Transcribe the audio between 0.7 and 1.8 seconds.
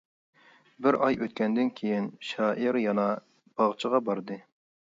بىر ئاي ئۆتكەندىن